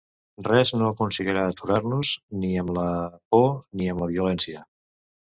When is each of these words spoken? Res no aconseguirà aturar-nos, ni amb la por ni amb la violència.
Res 0.45 0.71
no 0.79 0.87
aconseguirà 0.93 1.43
aturar-nos, 1.51 2.15
ni 2.41 2.51
amb 2.65 2.75
la 2.81 2.89
por 3.37 3.49
ni 3.55 3.95
amb 3.95 4.07
la 4.07 4.13
violència. 4.17 4.69